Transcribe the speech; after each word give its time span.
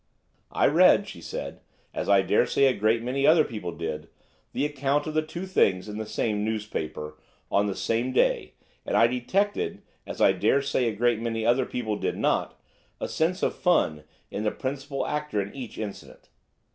"I 0.51 0.65
read," 0.65 1.07
she 1.07 1.21
said, 1.21 1.59
"as 1.93 2.09
I 2.09 2.23
dare 2.23 2.47
say 2.47 2.65
a 2.65 2.73
great 2.73 3.03
many 3.03 3.27
other 3.27 3.43
people 3.43 3.71
did, 3.71 4.07
the 4.51 4.65
account 4.65 5.05
of 5.05 5.13
the 5.13 5.21
two 5.21 5.45
things 5.45 5.87
in 5.87 5.99
the 5.99 6.07
same 6.07 6.43
newspaper, 6.43 7.19
on 7.51 7.67
the 7.67 7.75
same 7.75 8.11
day, 8.11 8.55
and 8.83 8.97
I 8.97 9.05
detected, 9.05 9.83
as 10.07 10.19
I 10.19 10.31
dare 10.31 10.63
say 10.63 10.87
a 10.87 10.95
great 10.95 11.19
many 11.19 11.45
other 11.45 11.67
people 11.67 11.97
did 11.97 12.17
not, 12.17 12.59
a 12.99 13.07
sense 13.07 13.43
of 13.43 13.55
fun 13.55 14.03
in 14.31 14.43
the 14.43 14.49
principal 14.49 15.05
actor 15.05 15.39
in 15.39 15.55
each 15.55 15.77
incident. 15.77 16.29